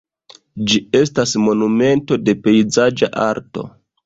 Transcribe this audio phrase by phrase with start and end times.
[0.71, 3.69] Ĝi estas monumento de pejzaĝa arto.